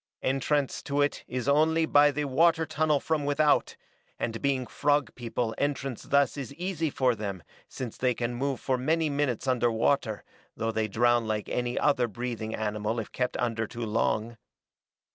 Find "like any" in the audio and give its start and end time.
11.27-11.77